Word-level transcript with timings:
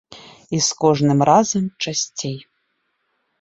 І 0.57 0.61
з 0.67 0.77
кожным 0.81 1.19
разам 1.31 1.69
часцей. 1.85 2.35